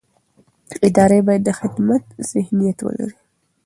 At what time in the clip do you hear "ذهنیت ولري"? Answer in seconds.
2.31-3.17